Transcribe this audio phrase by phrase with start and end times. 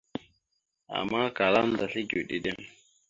[0.97, 2.59] Ama kala aməndasl egew ɗiɗem.